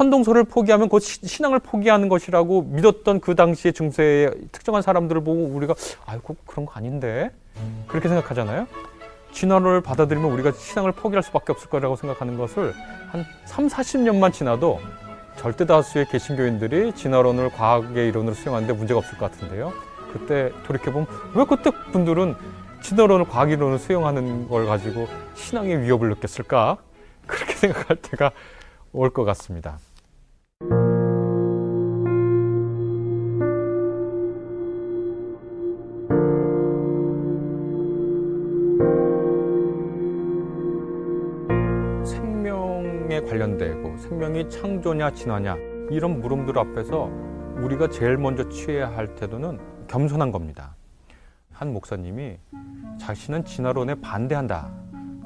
[0.00, 5.74] 천동설을 포기하면 곧 신앙을 포기하는 것이라고 믿었던 그 당시의 중세의 특정한 사람들을 보고 우리가
[6.06, 7.30] 아이고 그런 거 아닌데
[7.86, 8.66] 그렇게 생각하잖아요.
[9.32, 12.72] 진화론을 받아들이면 우리가 신앙을 포기할 수밖에 없을 거라고 생각하는 것을
[13.10, 14.80] 한 3, 40년만 지나도
[15.36, 19.70] 절대 다수의 개신교인들이 진화론을 과학의 이론으로 수용하는데 문제가 없을 것 같은데요.
[20.14, 22.36] 그때 돌이켜보면 왜 그때 분들은
[22.80, 26.78] 진화론을 과학 이론을 수용하는 걸 가지고 신앙의 위협을 느꼈을까?
[27.26, 28.30] 그렇게 생각할 때가
[28.92, 29.78] 올 것 같습니다.
[44.50, 45.56] 창조냐 진화냐
[45.90, 47.08] 이런 물음들 앞에서
[47.56, 50.76] 우리가 제일 먼저 취해야 할 태도는 겸손한 겁니다.
[51.52, 52.38] 한 목사님이
[52.98, 54.70] 자신은 진화론에 반대한다.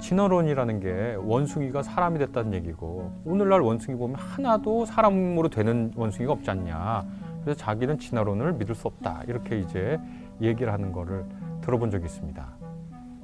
[0.00, 7.05] 진화론이라는 게 원숭이가 사람이 됐다는 얘기고 오늘날 원숭이 보면 하나도 사람으로 되는 원숭이가 없지 않냐.
[7.42, 9.22] 그래서 자기는 진화론을 믿을 수 없다.
[9.27, 9.98] 이렇게 이제
[10.41, 11.25] 얘기를 하는 거를
[11.62, 12.47] 들어본 적이 있습니다.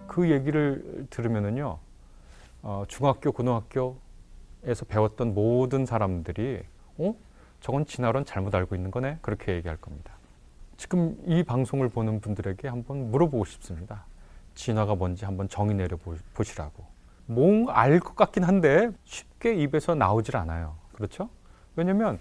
[0.06, 1.78] 그 얘기를 들으면은요,
[2.62, 3.98] 어, 중학교, 고등학교
[4.64, 6.62] 에서 배웠던 모든 사람들이,
[6.98, 7.14] 어?
[7.60, 9.18] 저건 진화론 잘못 알고 있는 거네?
[9.22, 10.12] 그렇게 얘기할 겁니다.
[10.76, 14.04] 지금 이 방송을 보는 분들에게 한번 물어보고 싶습니다.
[14.54, 15.96] 진화가 뭔지 한번 정의 내려
[16.34, 16.84] 보시라고.
[17.26, 20.76] 뭔가 알것 같긴 한데 쉽게 입에서 나오질 않아요.
[20.92, 21.28] 그렇죠?
[21.76, 22.18] 왜냐면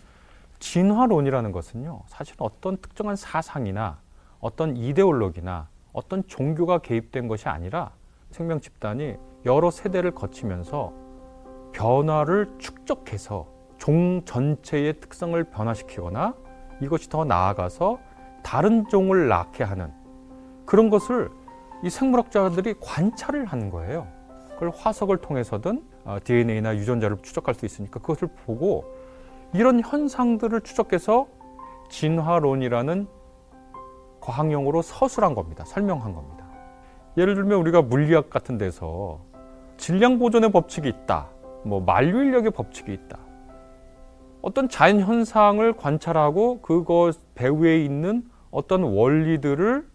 [0.59, 3.99] 진화론이라는 것은요, 사실 어떤 특정한 사상이나
[4.39, 7.91] 어떤 이데올로기나 어떤 종교가 개입된 것이 아니라
[8.31, 9.15] 생명 집단이
[9.45, 10.93] 여러 세대를 거치면서
[11.71, 16.33] 변화를 축적해서 종 전체의 특성을 변화시키거나
[16.81, 17.99] 이것이 더 나아가서
[18.43, 19.91] 다른 종을 낳게 하는
[20.65, 21.29] 그런 것을
[21.83, 24.07] 이 생물학자들이 관찰을 하는 거예요.
[24.53, 25.83] 그걸 화석을 통해서든
[26.23, 28.85] DNA나 어, 유전자를 추적할 수 있으니까 그것을 보고
[29.53, 31.27] 이런 현상들을 추적해서
[31.89, 33.07] 진화론이라는
[34.19, 35.63] 과학 용어로 서술한 겁니다.
[35.65, 36.45] 설명한 겁니다.
[37.17, 39.19] 예를 들면 우리가 물리학 같은 데서
[39.77, 41.29] 질량 보존의 법칙이 있다.
[41.63, 43.19] 뭐 만류 인력의 법칙이 있다.
[44.41, 49.87] 어떤 자연 현상을 관찰하고 그것 배후에 있는 어떤 원리들을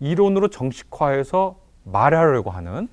[0.00, 2.88] 이론으로 정식화해서 말하려고 하는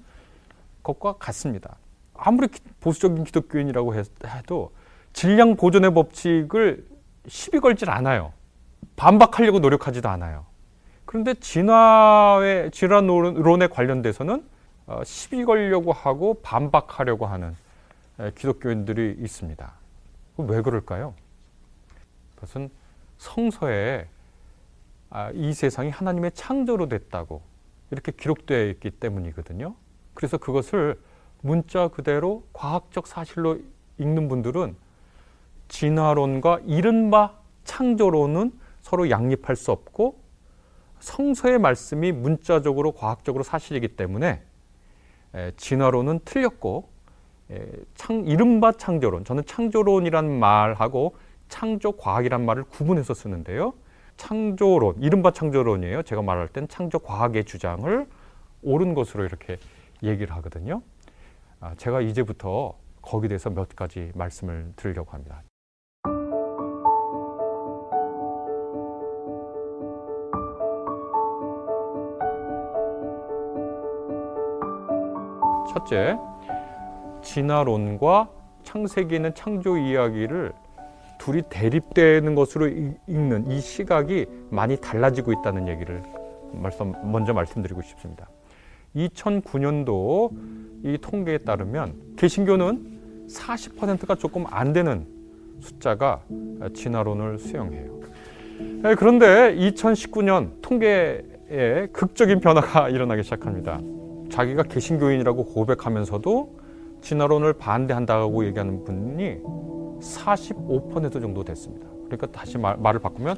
[0.81, 1.78] 것과 같습니다.
[2.13, 2.47] 아무리
[2.79, 4.72] 보수적인 기독교인이라고 해도
[5.11, 6.85] 질량 보존의 법칙을
[7.28, 8.34] 시비 걸질 않아요.
[8.95, 10.45] 반박하려고 노력하지도 않아요.
[11.05, 14.45] 그런데 진화의 진화론에 관련돼서는
[14.85, 17.55] 어, 시비 걸려고 하고 반박하려고 하는
[18.35, 19.74] 기독교인들이 있습니다.
[20.38, 21.13] 왜 그럴까요?
[22.35, 22.69] 그것은
[23.18, 24.07] 성서에
[25.09, 27.41] 아, 이 세상이 하나님의 창조로 됐다고
[27.91, 29.75] 이렇게 기록되어 있기 때문이거든요.
[30.13, 31.00] 그래서 그것을
[31.41, 33.59] 문자 그대로 과학적 사실로
[34.00, 34.75] 읽는 분들은
[35.68, 40.19] 진화론과 이른바 창조론은 서로 양립할 수 없고
[41.00, 44.41] 성서의 말씀이 문자적으로 과학적으로 사실이기 때문에
[45.57, 46.90] 진화론은 틀렸고
[47.96, 51.16] 창, 이른바 창조론 저는 창조론이란 말하고
[51.50, 53.74] 창조 과학이란 말을 구분해서 쓰는데요.
[54.18, 56.03] 창조론, 이른바 창조론이에요.
[56.03, 58.08] 제가 말할 땐 창조 과학의 주장을
[58.62, 59.58] 옳은 것으로 이렇게
[60.02, 60.81] 얘기를 하거든요.
[61.59, 65.44] 아, 제가 이제부터 거기에 대해서 몇 가지 말씀을 드리려고 합니다.
[75.74, 76.18] 첫째,
[77.23, 78.29] 진화론과
[78.63, 80.53] 창세기에 있는 창조 이야기를
[81.17, 82.67] 둘이 대립되는 것으로
[83.07, 86.03] 읽는 이 시각이 많이 달라지고 있다는 얘기를
[86.51, 88.29] 말씀, 먼저 말씀드리고 싶습니다.
[88.95, 90.31] 2009년도
[90.84, 95.07] 이 통계에 따르면 개신교는 40%가 조금 안 되는
[95.61, 96.22] 숫자가
[96.73, 98.00] 진화론을 수용해요.
[98.84, 103.79] 네, 그런데 2019년 통계에 극적인 변화가 일어나기 시작합니다.
[104.29, 106.62] 자기가 개신교인이라고 고백하면서도
[107.03, 109.41] 진화론을 반대한다고 얘기하는 분이
[110.00, 111.88] 45% 정도 됐습니다.
[112.05, 113.38] 그러니까 다시 말, 말을 바꾸면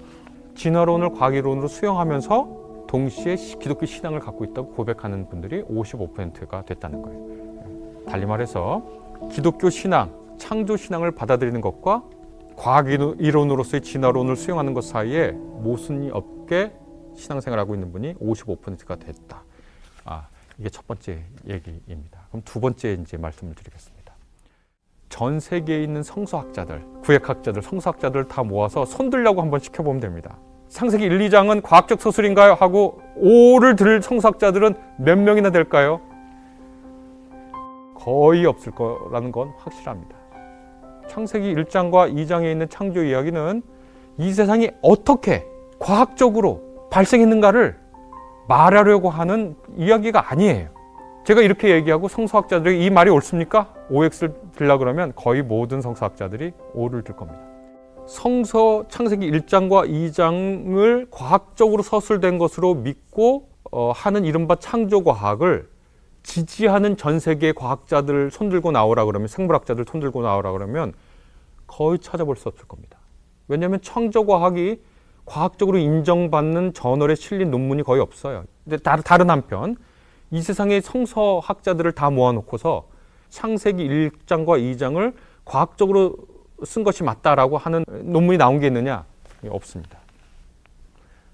[0.56, 8.06] 진화론을 과기론으로 수용하면서 동시에 기독교 신앙을 갖고 있다고 고백하는 분들이 55%가 됐다는 거예요.
[8.06, 8.84] 달리 말해서
[9.32, 12.04] 기독교 신앙, 창조 신앙을 받아들이는 것과
[12.56, 16.72] 과학 이론으로서의 진화론을 수용하는 것 사이에 모순이 없게
[17.16, 19.44] 신앙생활하고 있는 분이 55%가 됐다.
[20.06, 20.28] 아,
[20.58, 22.25] 이게 첫 번째 얘기입니다.
[22.30, 24.14] 그럼 두 번째 이제 말씀을 드리겠습니다.
[25.10, 30.38] 전 세계에 있는 성서학자들, 구약학자들, 성서학자들 다 모아서 손들려고 한번 시켜보면 됩니다.
[30.68, 32.54] 창세기 1, 2장은 과학적 서술인가요?
[32.54, 36.02] 하고 오를 들 성서학자들은 몇 명이나 될까요?
[37.94, 40.16] 거의 없을 거라는 건 확실합니다.
[41.08, 43.62] 창세기 1장과 2장에 있는 창조 이야기는
[44.18, 45.46] 이 세상이 어떻게
[45.80, 47.78] 과학적으로 발생했는가를
[48.48, 50.75] 말하려고 하는 이야기가 아니에요.
[51.26, 53.74] 제가 이렇게 얘기하고 성서학자들이 이 말이 옳습니까?
[53.90, 57.42] OX를 들라 그러면 거의 모든 성서학자들이 O를 들 겁니다.
[58.06, 65.68] 성서 창세기 1장과 2장을 과학적으로 서술된 것으로 믿고 어, 하는 이른바 창조과학을
[66.22, 70.94] 지지하는 전 세계 과학자들 손들고 나오라 그러면 생물학자들 손들고 나오라 그러면
[71.66, 73.00] 거의 찾아볼 수 없을 겁니다.
[73.48, 74.80] 왜냐하면 창조과학이
[75.26, 78.44] 과학적으로 인정받는 저널에 실린 논문이 거의 없어요.
[78.64, 79.76] 근데 다른 한편
[80.32, 82.88] 이 세상의 성서학자들을 다 모아놓고서
[83.30, 85.14] 창세기 1장과 2장을
[85.44, 86.16] 과학적으로
[86.64, 89.06] 쓴 것이 맞다라고 하는 논문이 나온 게 있느냐?
[89.48, 90.00] 없습니다.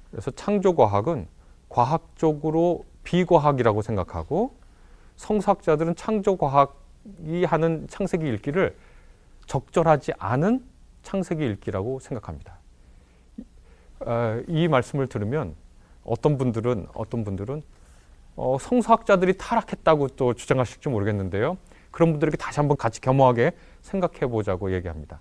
[0.09, 1.27] 그래서 창조과학은
[1.69, 4.55] 과학적으로 비과학이라고 생각하고
[5.15, 8.75] 성서학자들은 창조과학이 하는 창세기 읽기를
[9.45, 10.65] 적절하지 않은
[11.03, 12.57] 창세기 읽기라고 생각합니다.
[14.01, 15.55] 어, 이 말씀을 들으면
[16.03, 17.63] 어떤 분들은 어떤 분들은
[18.36, 21.57] 어, 성서학자들이 타락했다고 또 주장하실지 모르겠는데요.
[21.92, 23.51] 그런 분들에게 다시 한번 같이 겸허하게
[23.81, 25.19] 생각해 보자고 얘기합니다.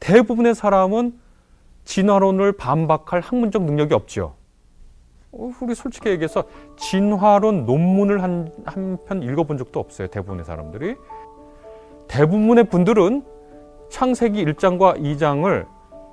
[0.00, 1.18] 대부분의 사람은
[1.84, 4.34] 진화론을 반박할 학문적 능력이 없지요.
[5.32, 6.44] 어, 우리 솔직히 얘기해서
[6.76, 10.08] 진화론 논문을 한편 읽어본 적도 없어요.
[10.08, 10.96] 대부분의 사람들이.
[12.08, 13.24] 대부분의 분들은
[13.90, 15.66] 창세기 1장과 2장을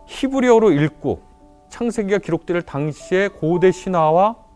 [0.08, 1.22] 히브리어로 읽고
[1.70, 4.49] 창세기가 기록될 당시의 고대 신화와 에,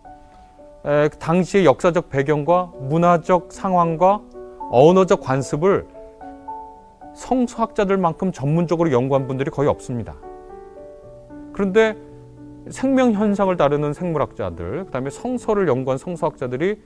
[1.20, 4.22] 당시의 역사적 배경과 문화적 상황과
[4.72, 5.88] 언어적 관습을
[7.16, 10.16] 성서학자들만큼 전문적으로 연구한 분들이 거의 없습니다.
[11.54, 11.96] 그런데
[12.70, 16.82] 생명 현상을 다루는 생물학자들, 그다음에 성서를 연구한 성서학자들이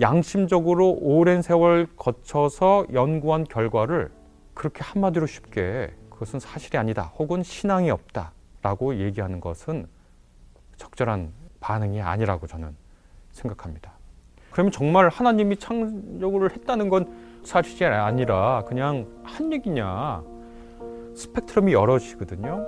[0.00, 4.10] 양심적으로 오랜 세월 거쳐서 연구한 결과를
[4.54, 9.86] 그렇게 한마디로 쉽게 그것은 사실이 아니다 혹은 신앙이 없다라고 얘기하는 것은
[10.76, 12.74] 적절한 반응이 아니라고 저는
[13.38, 13.92] 생각합니다.
[14.50, 17.06] 그러면 정말 하나님이 창조를 했다는 건
[17.44, 20.22] 사실이 아니라 그냥 한 얘기냐?
[21.14, 22.64] 스펙트럼이 여럿이거든요.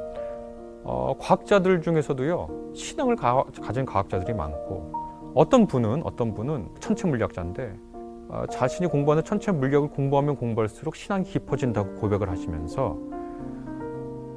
[0.82, 4.92] 어, 과학자들 중에서도요 신앙을 가, 진 과학자들이 많고
[5.34, 7.74] 어떤 분은 어떤 분은 천체 물리학자인데
[8.28, 12.96] 어, 자신이 공부하는 천체 물리학을 공부하면 공부할수록 신앙이 깊어진다고 고백을 하시면서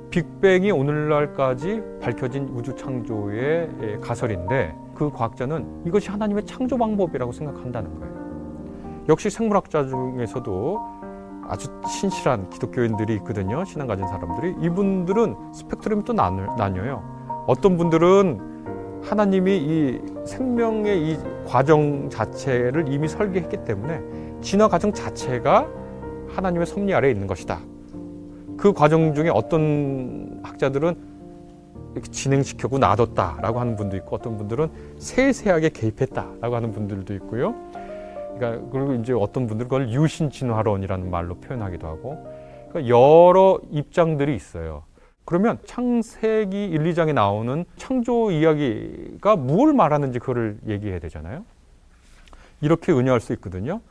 [0.10, 8.14] 빅뱅이 오늘날까지 밝혀진 우주 창조의 예, 가설인데 그 과학자는 이것이 하나님의 창조 방법이라고 생각한다는 거예요.
[9.10, 10.80] 역시 생물학자 중에서도
[11.46, 13.66] 아주 신실한 기독교인들이 있거든요.
[13.66, 14.56] 신앙 가진 사람들이.
[14.62, 17.44] 이분들은 스펙트럼이 또 나뉘어요.
[17.48, 24.02] 어떤 분들은 하나님이 이 생명의 이 과정 자체를 이미 설계했기 때문에
[24.40, 25.68] 진화 과정 자체가
[26.30, 27.60] 하나님의 섭리 아래에 있는 것이다.
[28.56, 30.96] 그 과정 중에 어떤 학자들은
[31.94, 37.56] 이렇게 진행시켜고 놔뒀다라고 하는 분도 있고 어떤 분들은 세세하게 개입했다라고 하는 분들도 있고요.
[38.36, 42.26] 그러니까 그리고 이제 어떤 분들은 그걸 유신 진화론이라는 말로 표현하기도 하고
[42.70, 44.84] 그러니까 여러 입장들이 있어요.
[45.26, 51.46] 그러면 창세기 1, 2장에 나오는 창조 이야기가 무엇을 말하는지 그거를 얘기해야 되잖아요.
[52.62, 53.82] 이렇게 은유할 수 있거든요.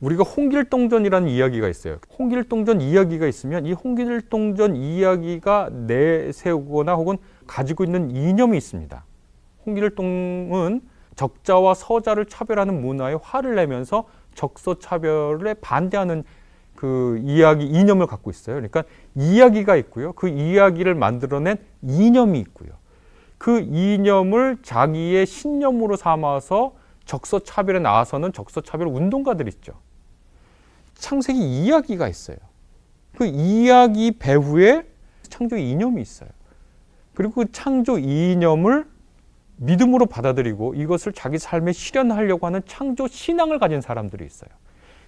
[0.00, 1.98] 우리가 홍길동전이라는 이야기가 있어요.
[2.18, 7.16] 홍길동전 이야기가 있으면 이 홍길동전 이야기가 내세우거나 혹은
[7.46, 9.04] 가지고 있는 이념이 있습니다.
[9.64, 10.82] 홍길동은
[11.14, 14.04] 적자와 서자를 차별하는 문화에 화를 내면서
[14.34, 16.24] 적서 차별에 반대하는
[16.74, 18.56] 그 이야기 이념을 갖고 있어요.
[18.56, 20.12] 그러니까 이야기가 있고요.
[20.12, 22.70] 그 이야기를 만들어낸 이념이 있고요.
[23.38, 26.74] 그 이념을 자기의 신념으로 삼아서
[27.06, 29.72] 적서 차별에 나와서는 적서 차별 운동가들 있죠.
[30.98, 32.36] 창세기 이야기가 있어요.
[33.16, 34.84] 그 이야기 배후에
[35.28, 36.28] 창조 이념이 있어요.
[37.14, 38.86] 그리고 그 창조 이념을
[39.56, 44.50] 믿음으로 받아들이고 이것을 자기 삶에 실현하려고 하는 창조 신앙을 가진 사람들이 있어요.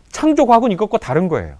[0.09, 1.59] 창조 과학은 이것과 다른 거예요.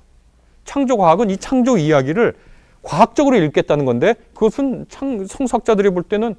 [0.65, 2.35] 창조 과학은 이 창조 이야기를
[2.83, 6.35] 과학적으로 읽겠다는 건데 그것은 창, 성서학자들이 볼 때는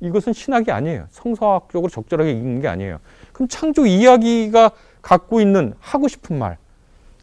[0.00, 1.06] 이것은 신학이 아니에요.
[1.10, 3.00] 성서학적으로 적절하게 읽는 게 아니에요.
[3.32, 4.70] 그럼 창조 이야기가
[5.02, 6.58] 갖고 있는 하고 싶은 말,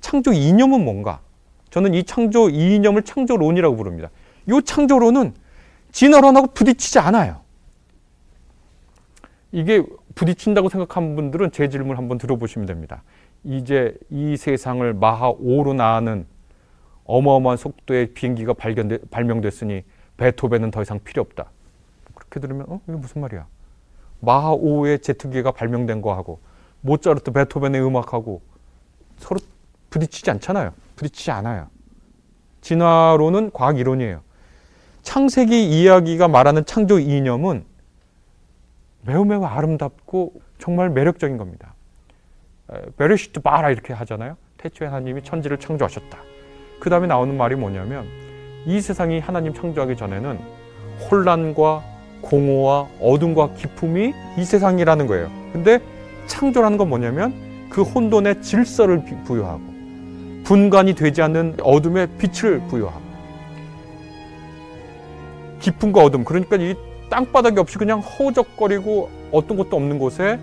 [0.05, 1.19] 창조 이념은 뭔가?
[1.71, 4.11] 저는 이 창조 이념을 창조론이라고 부릅니다.
[4.47, 5.33] 이 창조론은
[5.91, 7.41] 진화론하고 부딪히지 않아요.
[9.51, 9.83] 이게
[10.13, 13.01] 부딪힌다고 생각한 분들은 제 질문 한번 들어보시면 됩니다.
[13.43, 16.27] 이제 이 세상을 마하 5로 나는
[17.05, 19.83] 어마어마한 속도의 비행기가 발견돼, 발명됐으니
[20.17, 21.49] 베토벤은 더 이상 필요 없다.
[22.13, 23.47] 그렇게 들으면 어 이게 무슨 말이야?
[24.19, 26.39] 마하 5의 제트기가 발명된 거하고
[26.81, 28.43] 모차르트, 베토벤의 음악하고
[29.17, 29.39] 서로
[29.95, 30.73] 부딪히지 않잖아요.
[30.97, 31.67] 부딪히지 않아요.
[32.61, 34.21] 진화론은 과학 이론이에요.
[35.03, 37.63] 창세기 이야기가 말하는 창조 이념은
[39.03, 41.73] 매우 매우 아름답고 정말 매력적인 겁니다.
[42.97, 44.35] 베르시트 바라 이렇게 하잖아요.
[44.57, 46.17] 태초에 하나님이 천지를 창조하셨다.
[46.79, 48.05] 그 다음에 나오는 말이 뭐냐면
[48.65, 50.39] 이 세상이 하나님 창조하기 전에는
[51.09, 51.83] 혼란과
[52.21, 55.29] 공허와 어둠과 기품이 이 세상이라는 거예요.
[55.53, 55.79] 근데
[56.25, 59.74] 창조라는 건 뭐냐면 그 혼돈에 질서를 부여하고
[60.45, 63.01] 분간이 되지 않는 어둠에 빛을 부여하고
[65.59, 66.75] 깊음과 어둠 그러니까 이
[67.09, 70.39] 땅바닥이 없이 그냥 허우적거리고 어떤 것도 없는 곳에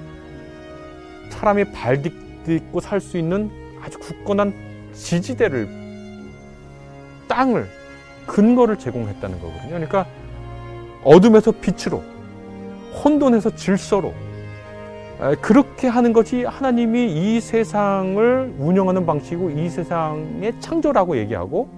[1.30, 3.50] 사람이 발 딛고 살 수 있는
[3.82, 4.52] 아주 굳건한
[4.92, 5.68] 지지대를
[7.28, 7.66] 땅을
[8.26, 9.68] 근거를 제공했다는 거거든요.
[9.68, 10.06] 그러니까
[11.02, 12.02] 어둠에서 빛으로
[13.02, 14.14] 혼돈에서 질서로
[15.40, 21.68] 그렇게 하는 것이 하나님이 이 세상을 운영하는 방식이고 이 세상의 창조라고 얘기하고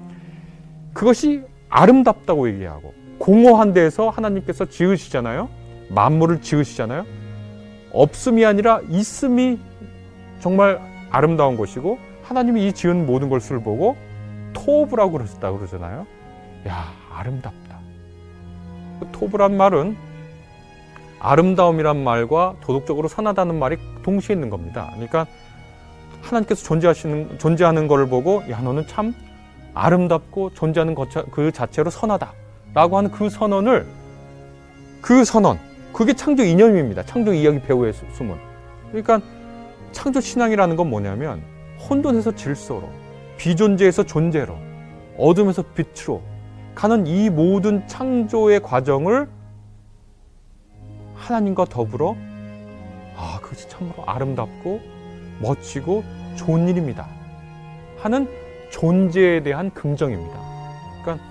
[0.94, 5.48] 그것이 아름답다고 얘기하고 공허한 데에서 하나님께서 지으시잖아요.
[5.90, 7.04] 만물을 지으시잖아요.
[7.92, 9.58] 없음이 아니라 있음이
[10.40, 13.96] 정말 아름다운 것이고 하나님이 이 지은 모든 것을 보고
[14.54, 16.06] 토브라고 그러셨다 그러잖아요.
[16.66, 17.78] 야, 아름답다.
[19.12, 19.96] 토브란 말은
[21.24, 24.90] 아름다움이란 말과 도덕적으로 선하다는 말이 동시에 있는 겁니다.
[24.92, 25.26] 그러니까
[26.20, 29.14] 하나님께서 존재하시는 존재하는 것을 보고 야 너는 참
[29.72, 33.86] 아름답고 존재하는 것 그 자체로 선하다라고 하는 그 선언을
[35.00, 35.58] 그 선언
[35.94, 37.02] 그게 창조 이념입니다.
[37.04, 38.36] 창조 이야기 배우의 숨은.
[38.88, 39.20] 그러니까
[39.92, 41.42] 창조 신앙이라는 건 뭐냐면
[41.88, 42.88] 혼돈에서 질서로
[43.38, 44.56] 비존재에서 존재로
[45.16, 46.22] 어둠에서 빛으로
[46.74, 49.28] 가는 이 모든 창조의 과정을
[51.24, 52.16] 하나님과 더불어
[53.16, 54.80] 아 그것이 참으로 아름답고
[55.40, 56.04] 멋지고
[56.36, 57.08] 좋은 일입니다
[57.98, 58.28] 하는
[58.70, 60.38] 존재에 대한 긍정입니다.
[61.02, 61.24] 그러니까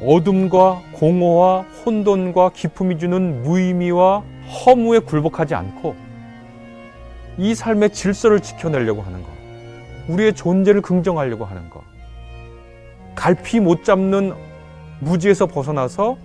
[0.00, 4.22] 어둠과 공허와 혼돈과 기품이 주는 무의미와
[4.66, 5.96] 허무에 굴복하지 않고
[7.38, 9.28] 이 삶의 질서를 지켜내려고 하는 것,
[10.08, 11.82] 우리의 존재를 긍정하려고 하는 것,
[13.14, 14.34] 갈피 못 잡는
[15.00, 16.16] 무지에서 벗어나서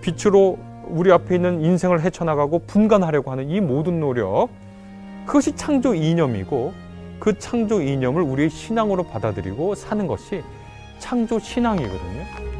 [0.00, 4.48] 빛으로 우리 앞에 있는 인생을 헤쳐나가고 분간하려고 하는 이 모든 노력,
[5.26, 6.72] 그것이 창조 이념이고
[7.18, 10.42] 그 창조 이념을 우리의 신앙으로 받아들이고 사는 것이
[10.98, 12.53] 창조 신앙이거든요.